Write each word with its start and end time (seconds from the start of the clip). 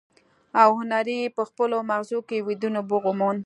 او 0.61 0.69
هنري 0.81 1.19
په 1.35 1.43
خپلو 1.49 1.77
ماغزو 1.89 2.19
کې 2.27 2.37
ويده 2.47 2.69
نبوغ 2.75 3.03
وموند. 3.07 3.39